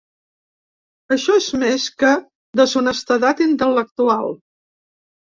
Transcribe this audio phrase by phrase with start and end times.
[1.15, 2.09] Això és més que
[2.61, 4.33] deshonestedat intel·lectual.